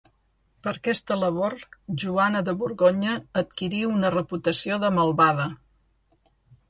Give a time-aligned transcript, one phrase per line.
[0.67, 1.55] Per aquesta labor
[2.03, 3.13] Joana de Borgonya
[3.43, 5.47] adquirí una reputació de malvada.